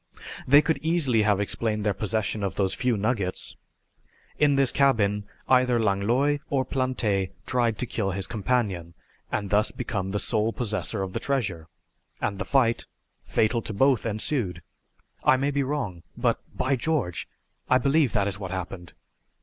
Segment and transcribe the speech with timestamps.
[0.47, 3.55] They could easily have explained their possession of those few nuggets.
[4.39, 8.95] In this cabin either Langlois or Plante tried to kill his companion,
[9.31, 11.67] and thus become the sole possessor of the treasure,
[12.19, 12.87] and the fight,
[13.27, 14.63] fatal to both, ensued.
[15.23, 17.27] I may be wrong, but by George,
[17.69, 18.93] I believe that is what happened!"